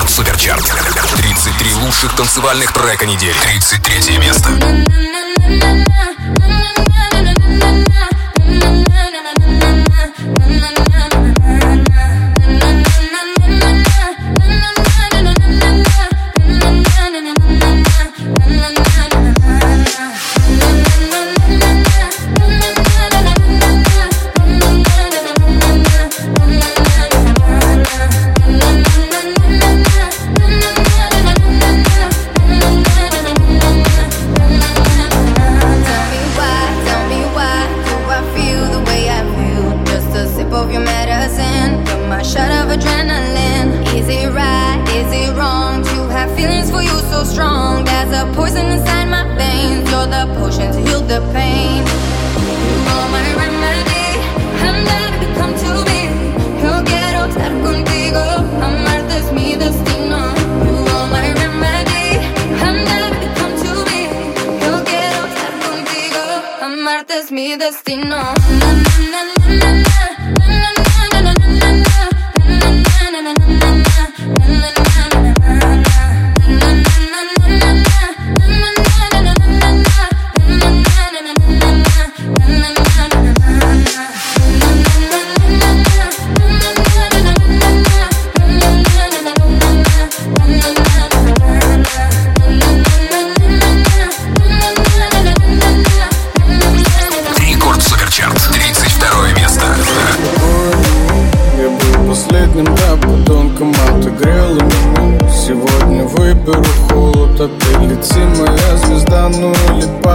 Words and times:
Рекорд 0.00 0.10
Суперчарт. 0.10 0.64
33 1.18 1.74
лучших 1.74 2.16
танцевальных 2.16 2.72
трека 2.72 3.04
недели. 3.04 3.34
33 3.42 4.16
место. 4.16 4.48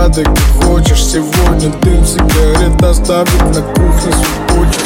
порядок, 0.06 0.36
ты 0.36 0.66
хочешь 0.66 1.04
сегодня 1.04 1.72
Дым 1.82 2.06
сигарет 2.06 2.82
оставить 2.84 3.56
на 3.56 3.62
кухне 3.62 4.12
свой 4.12 4.66
почек 4.66 4.85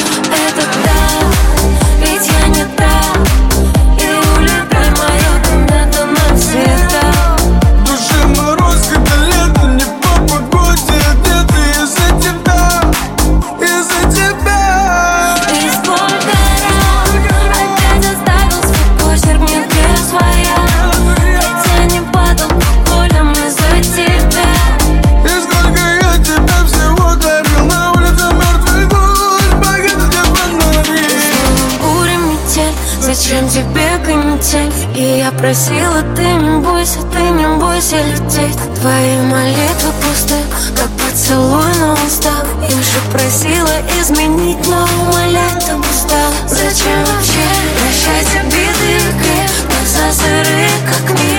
просила 35.40 36.02
Ты 36.14 36.22
не 36.22 36.58
бойся, 36.60 37.00
ты 37.12 37.20
не 37.20 37.46
бойся 37.58 37.96
лететь. 37.96 38.58
Твои 38.80 39.20
молитвы 39.22 39.92
пусты, 40.02 40.40
как 40.76 40.88
поцелуй 40.96 41.74
на 41.80 41.92
устав 41.94 42.44
Я 42.62 42.68
же 42.68 43.00
просила 43.12 43.76
изменить, 44.00 44.66
но 44.68 44.86
умолять 45.02 45.66
там 45.66 45.80
устал 45.80 46.32
Зачем 46.46 46.98
вообще 47.00 47.46
прощать 47.76 48.36
обиды 48.40 48.88
и 48.88 49.12
грех? 49.18 49.50
Глаза 49.68 50.12
сыры, 50.12 50.68
как 50.86 51.18
мир 51.18 51.29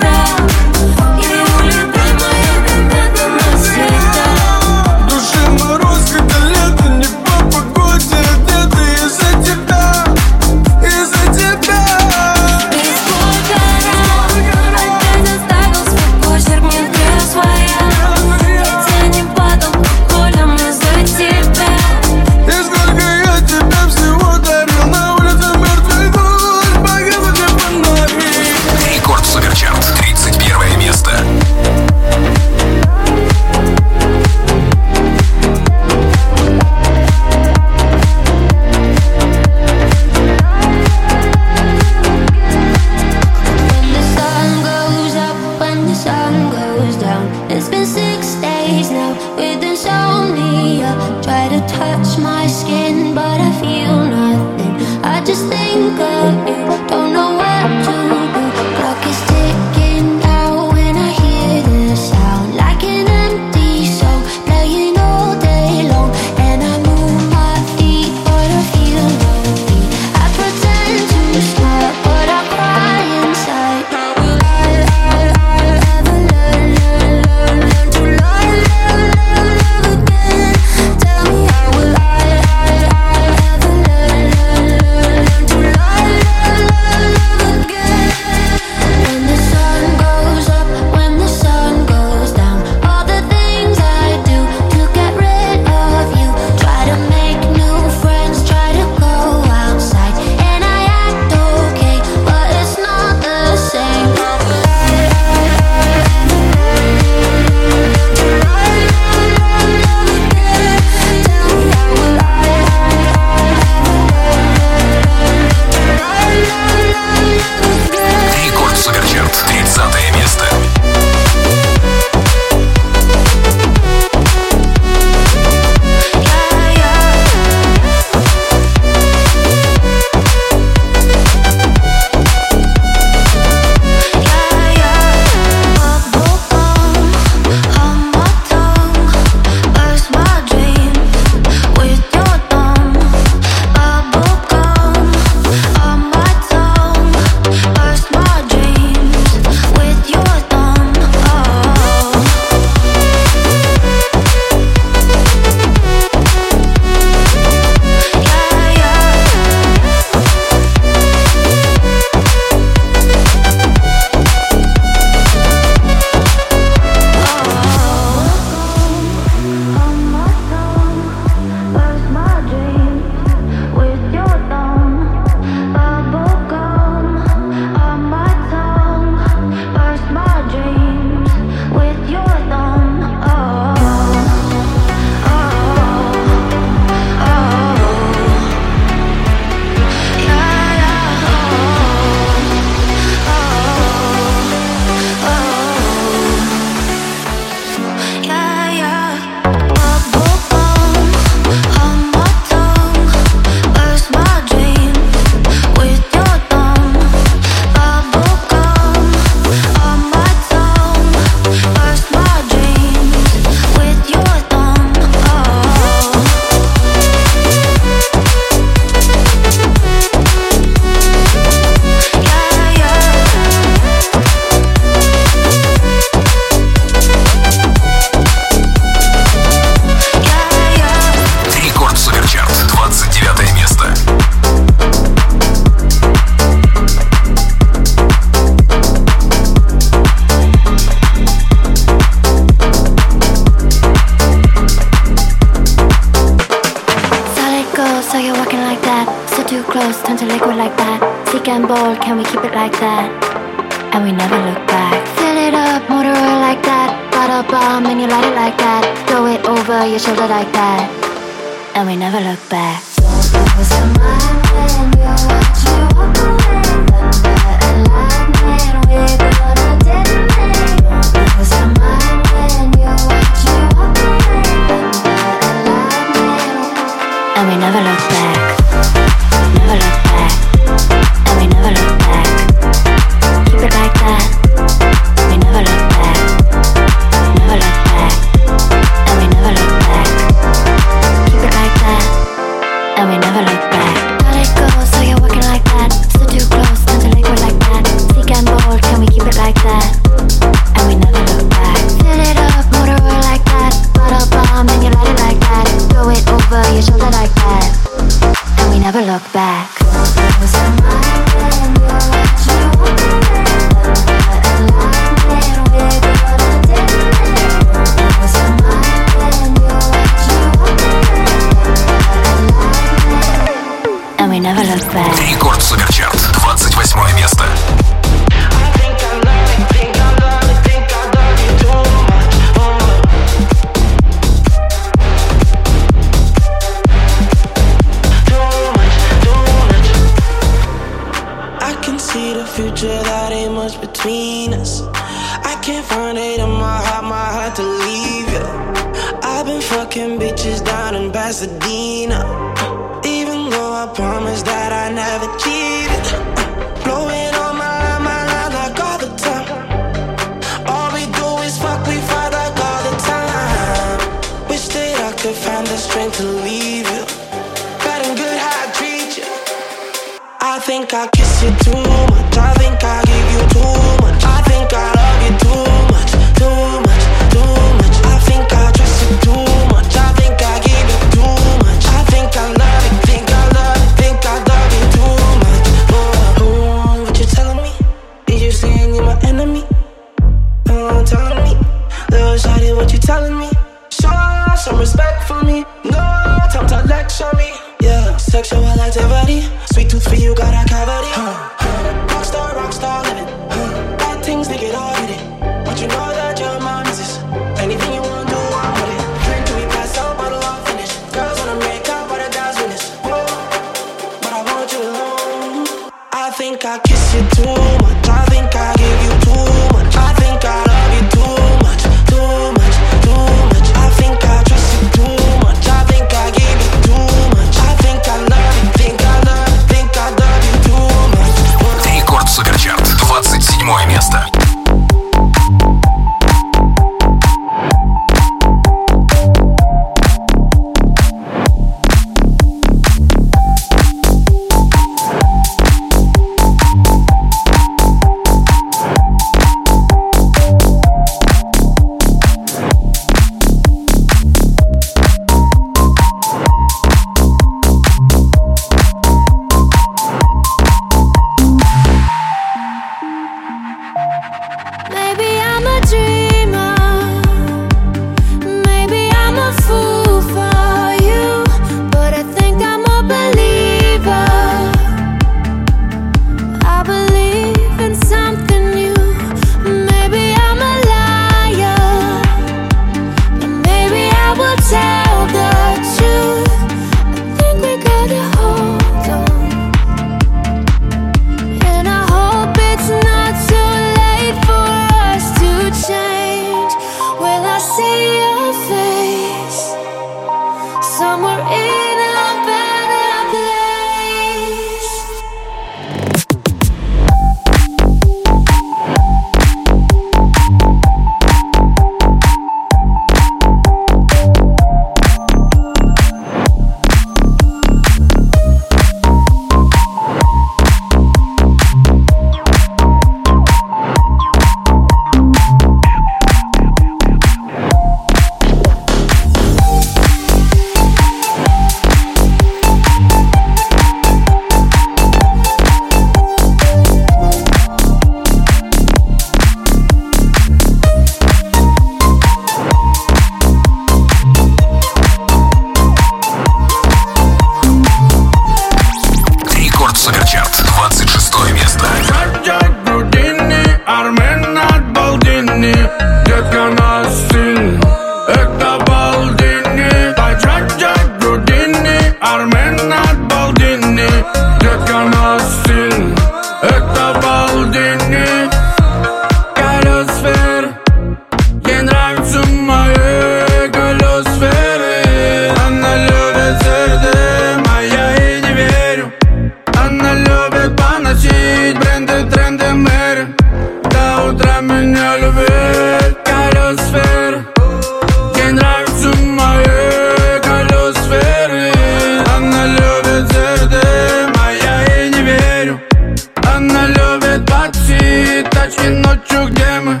Ячні 598.70 598.88
ночок, 598.88 599.50
де 599.50 599.80
ми 599.80 600.00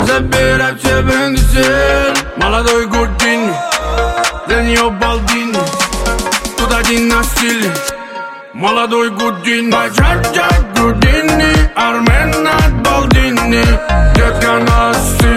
забирав 0.00 0.78
тебе 0.82 1.02
бензель 1.02 2.14
Молодой 2.36 2.84
Гурдіні, 2.86 3.50
для 4.48 4.62
нього 4.62 4.90
балдіні 4.90 5.58
Тут 6.58 6.74
один 6.80 7.08
на 7.08 7.24
стилі, 7.24 7.70
молодой 8.54 9.08
Гурдіні 9.08 9.70
Бачать 9.70 10.38
Гурдіні, 10.78 11.54
Армен 11.74 12.30
над 12.30 12.72
балдіні 12.84 13.64
Дядька 14.16 14.58
на 14.58 14.94
стилі 14.94 15.35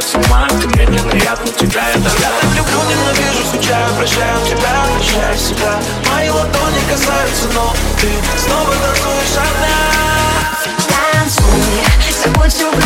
сходят 0.00 0.04
с 0.04 0.14
ума. 0.14 0.48
Ты 0.48 0.68
мне 0.68 0.86
невероятно, 0.86 1.52
тебя 1.52 1.88
я 1.88 1.98
дам 1.98 2.12
Я 2.20 2.30
так 2.40 2.56
люблю, 2.56 2.80
ненавижу, 2.88 3.44
скучаю, 3.48 3.94
прощаю 3.96 4.38
тебя, 4.46 4.84
прощаю 4.96 5.38
себя. 5.38 5.80
Мои 6.10 6.28
ладони 6.28 6.80
касаются, 6.90 7.48
но 7.54 7.74
ты 8.00 8.08
снова 8.38 8.72
танцуешь 8.74 9.36
одна 9.36 9.76
Танцуй, 10.88 11.84
забудь 12.22 12.52
все 12.52 12.85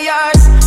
yours 0.00 0.59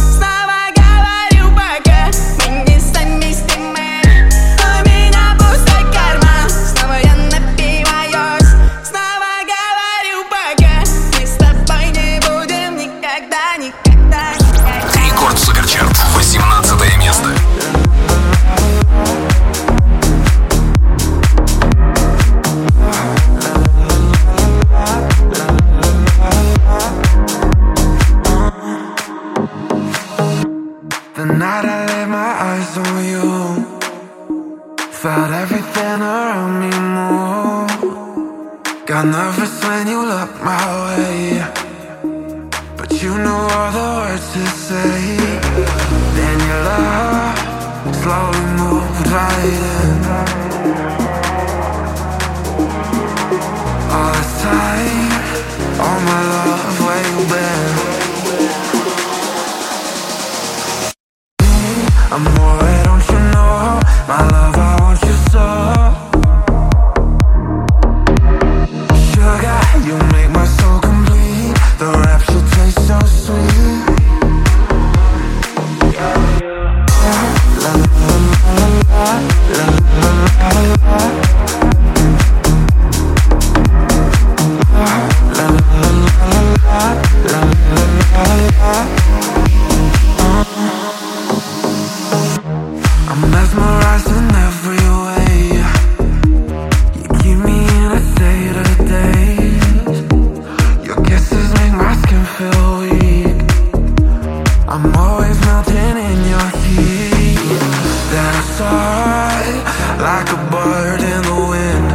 in 111.12 111.22
the 111.30 111.40
wind. 111.52 111.88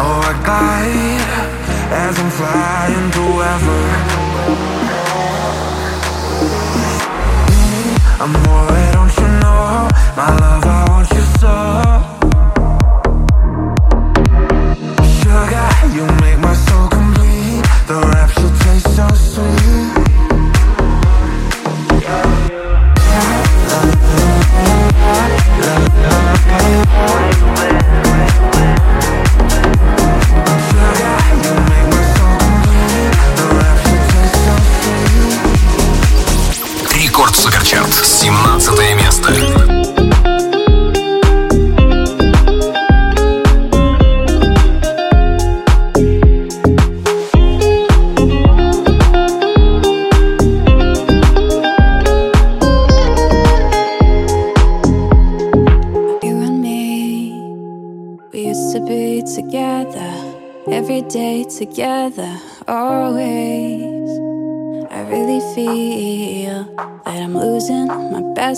Oh, 0.00 0.20
I 0.30 0.32
glide 0.46 1.28
as 1.92 2.14
I'm 2.18 2.30
flying 2.30 3.10
to 3.16 3.24
ever. 3.54 3.82
I'm 8.20 8.32
don't 8.96 9.14
you 9.20 9.28
know? 9.42 9.88
My 10.16 10.28
love, 10.42 10.64
I 10.64 10.68
want 10.90 11.08
you 11.16 11.24
so. 11.40 11.54
Sugar, 15.20 15.68
you 15.96 16.04
make 16.22 16.37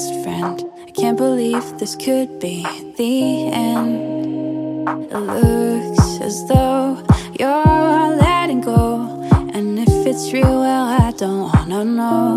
best 0.01 0.23
friend. 0.23 0.65
I 0.87 0.91
can't 0.93 1.19
believe 1.19 1.79
this 1.79 1.95
could 1.95 2.39
be 2.39 2.63
the 2.97 3.49
end. 3.53 4.89
It 4.89 5.19
looks 5.19 6.21
as 6.21 6.49
though 6.49 7.05
you're 7.39 8.17
letting 8.17 8.63
go. 8.63 8.83
And 9.55 9.79
if 9.79 10.07
it's 10.07 10.33
real, 10.33 10.61
well, 10.61 10.87
I 11.07 11.13
don't 11.13 11.53
wanna 11.53 11.85
know. 11.85 12.31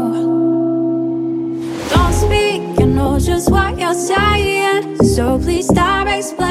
Don't 1.91 2.13
speak, 2.13 2.81
I 2.81 2.85
know 2.85 3.17
just 3.19 3.49
what 3.49 3.79
you're 3.79 3.93
saying. 3.93 4.97
So 5.15 5.39
please 5.39 5.67
stop 5.67 6.07
explaining. 6.07 6.42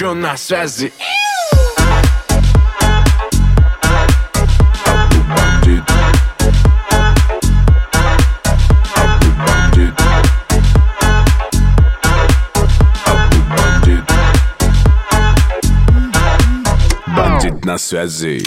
Еще 0.00 0.14
на 0.14 0.34
связи. 0.34 0.94
Бандит 17.06 17.62
на 17.66 17.76
связи. 17.76 18.42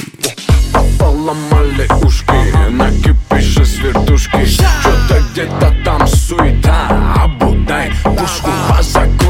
Поломали 0.97 1.87
ушки 2.03 2.71
На 2.71 2.89
кипише 2.89 3.63
с 3.63 3.77
вертушки 3.77 4.43
Что-то 4.43 5.21
где-то 5.31 5.75
там 5.85 6.07
суета 6.07 7.13
Обутай 7.23 7.93
пушку 8.03 8.49
по 8.67 8.81
закону 8.81 9.22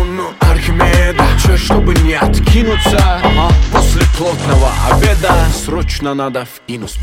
Главное, 1.53 1.57
чтобы 1.57 1.93
не 2.01 2.15
откинуться 2.15 2.97
ага. 2.97 3.53
После 3.71 4.01
плотного 4.17 4.71
обеда 4.91 5.31
Срочно 5.53 6.15
надо 6.15 6.45
в 6.45 6.61
инус 6.67 6.97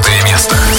четвертое 0.00 0.22
место. 0.24 0.69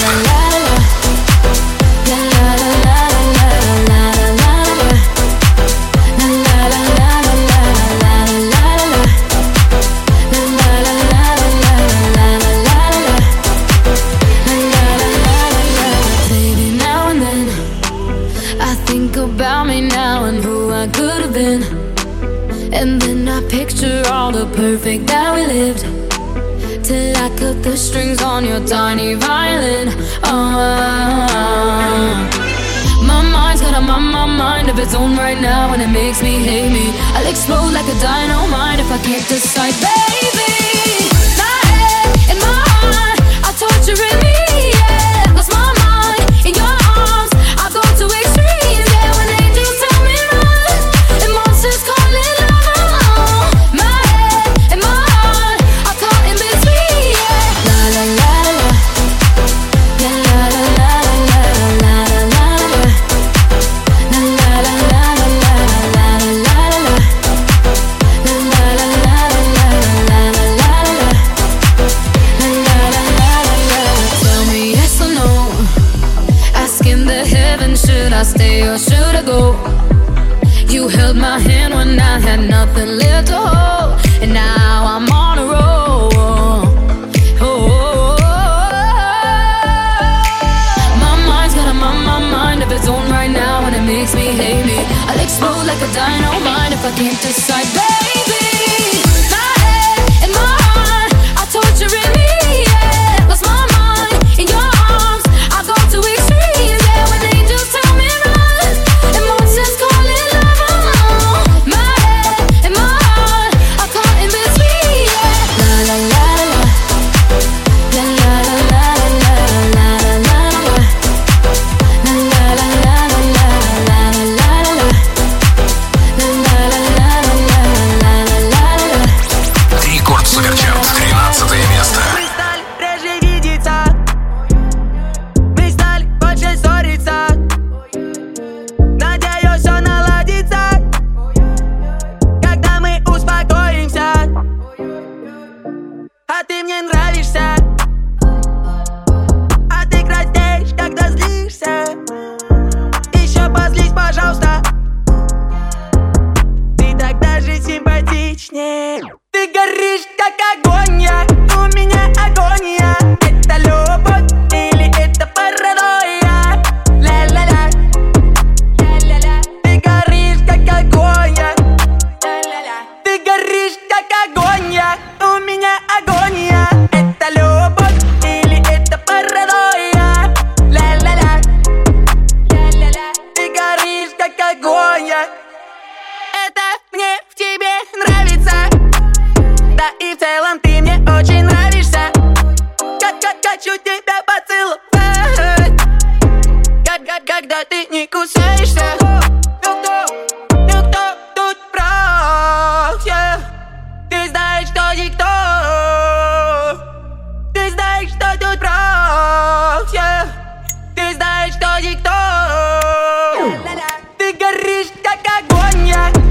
agony, 215.32 215.88
yeah 215.88 216.21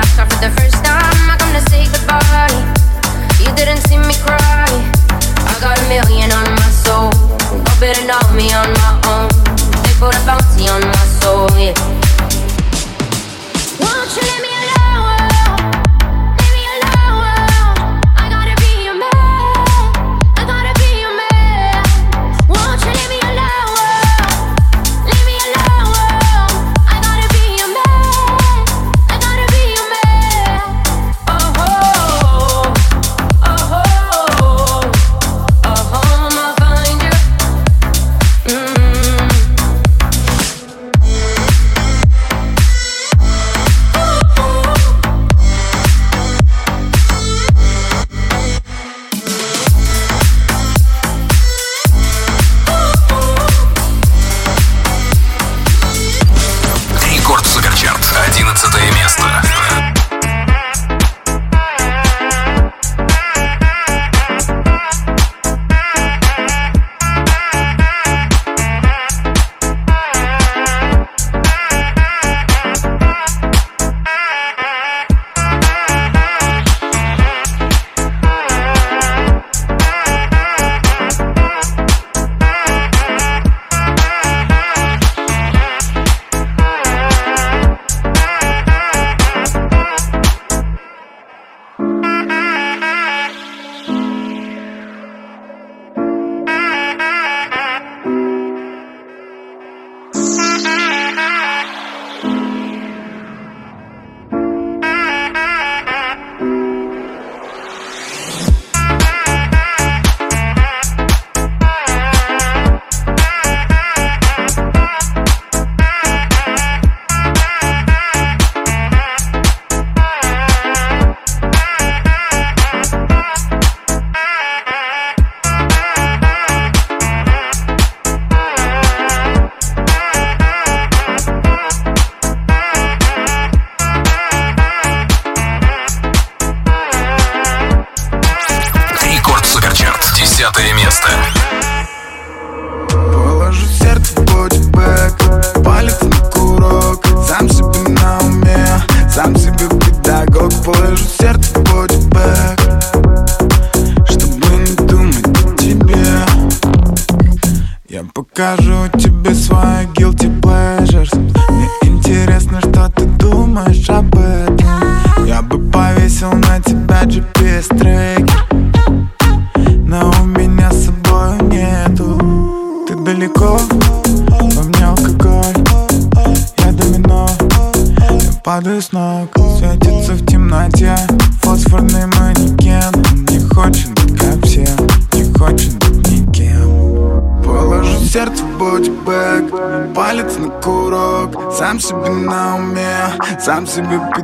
for 0.00 0.40
the 0.40 0.50
first 0.56 0.82
time. 0.84 1.28
I 1.28 1.36
come 1.38 1.52
to 1.52 1.60
say 1.70 1.84
goodbye. 1.84 2.56
You 3.40 3.54
didn't 3.54 3.82
see 3.88 3.98
me 3.98 4.14
cry. 4.24 4.64
I 4.64 5.54
got 5.60 5.78
a 5.78 5.84
million 5.88 6.32
on 6.32 6.48
my 6.56 6.70
soul. 6.70 7.10
Better 7.78 8.06
know 8.06 8.20
me 8.32 8.52
on 8.52 8.72
my 8.72 8.92
own. 9.12 9.28
They 9.82 9.92
put 10.00 10.16
a 10.16 10.24
bounty 10.24 10.68
on 10.68 10.80
my 10.80 11.04
soul, 11.20 11.48
yeah. 11.58 12.01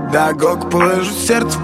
Педагог 0.09 0.71
Положу 0.71 1.13
сердце 1.13 1.59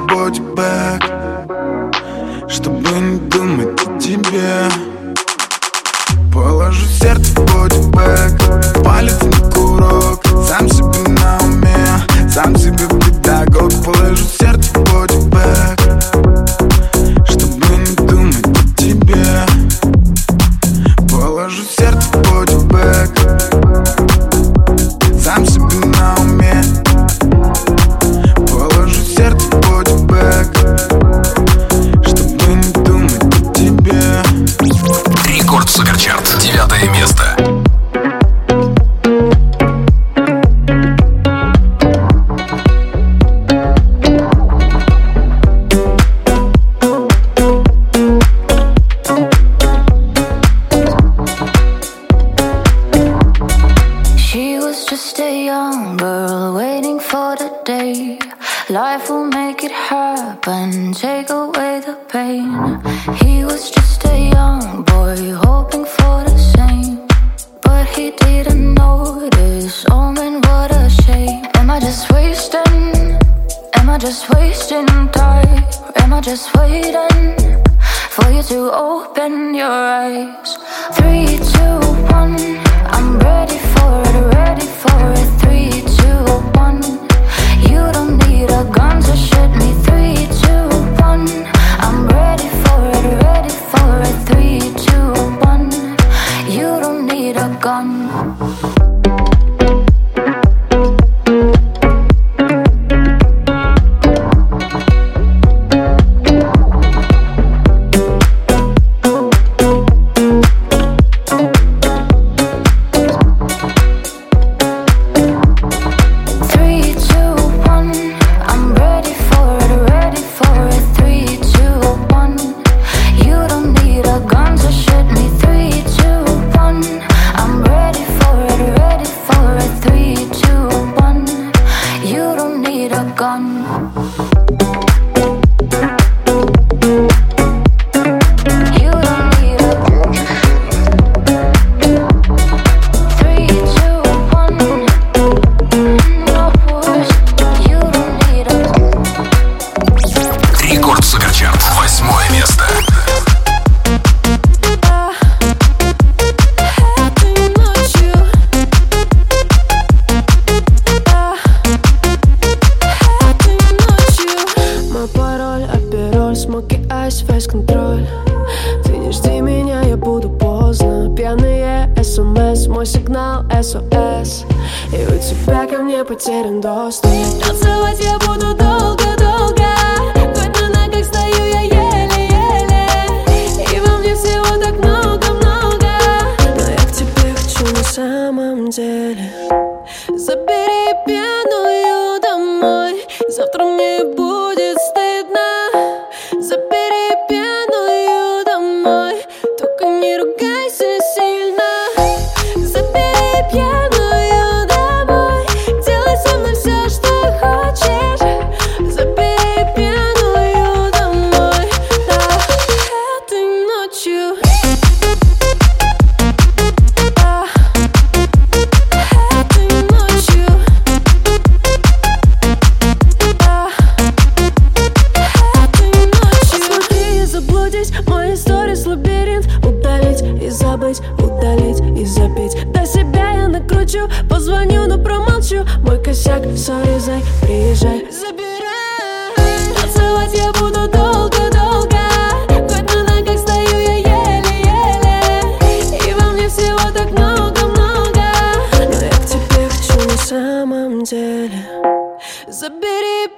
gone. 133.17 134.24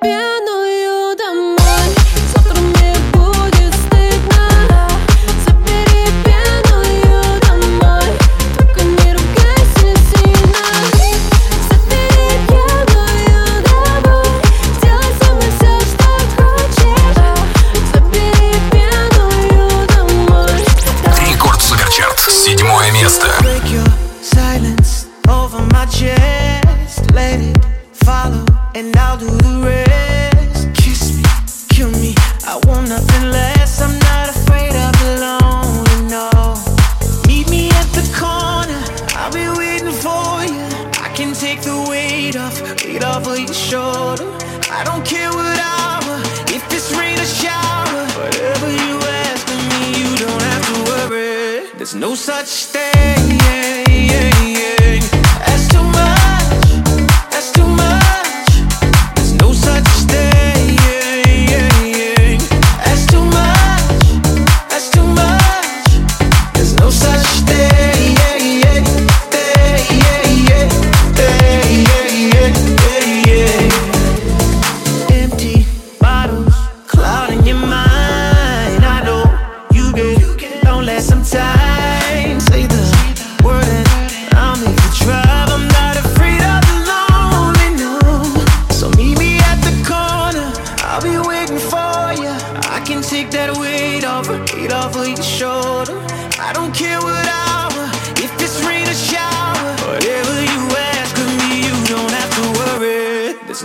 bien. 0.06 0.35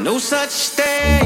No 0.03 0.17
such 0.17 0.69
thing. 0.69 1.21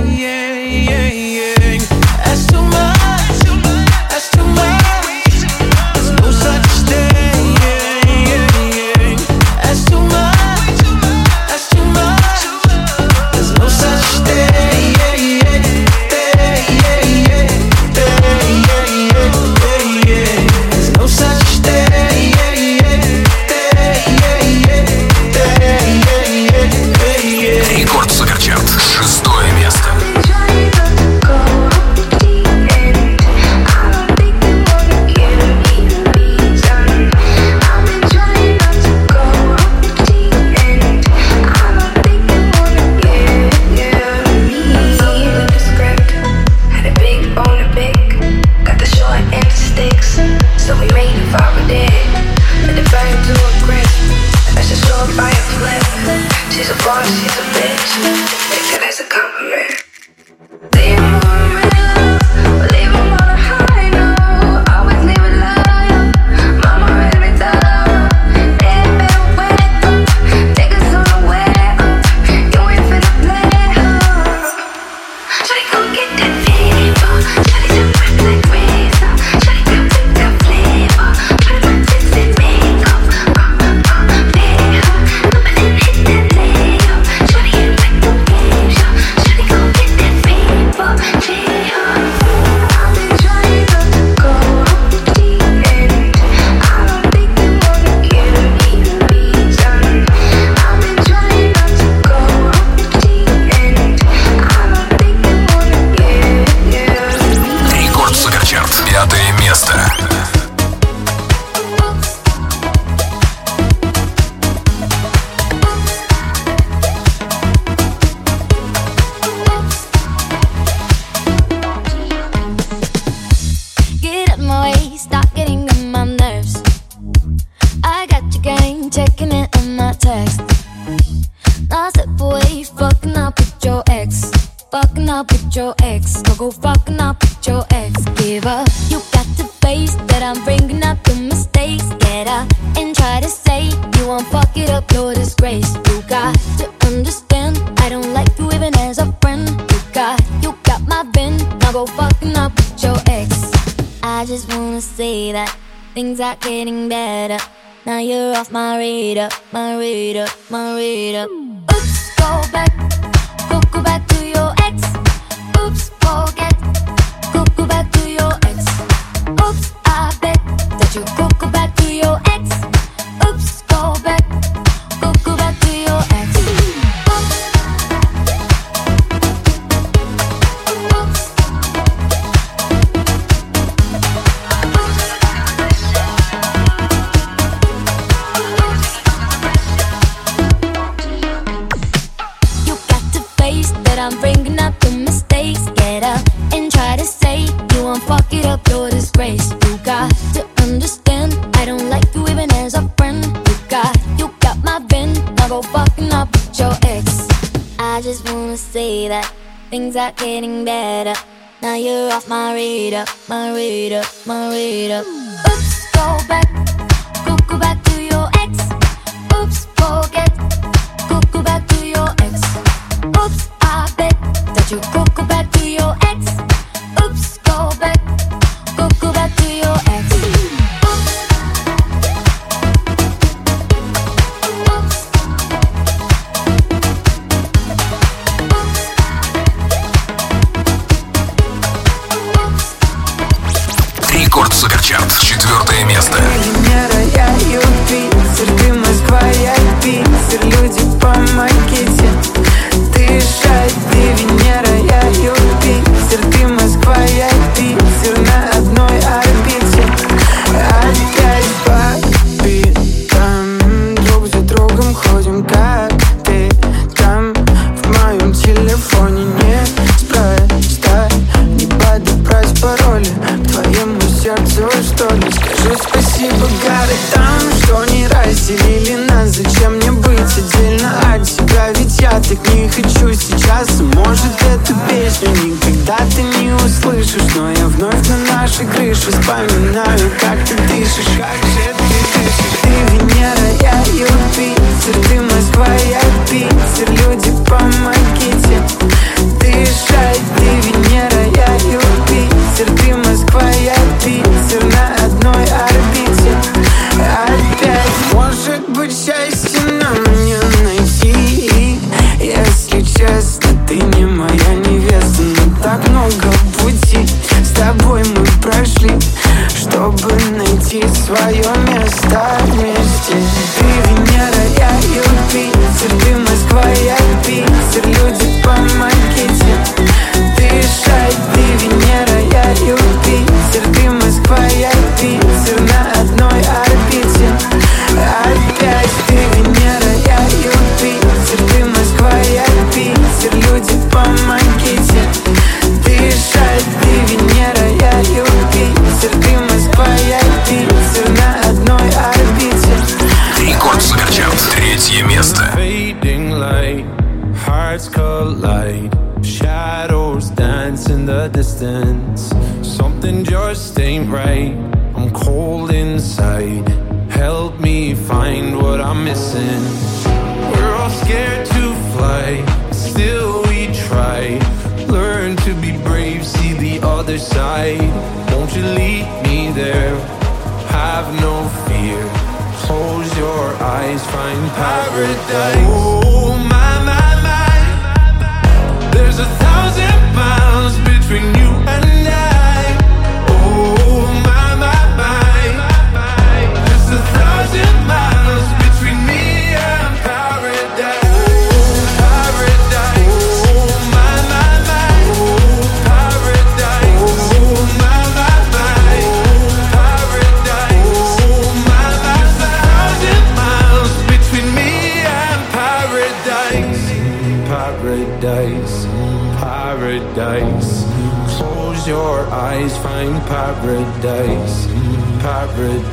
Место. 109.56 110.24